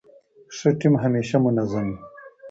[0.55, 1.97] ښه ټیم همېشه منظم يي.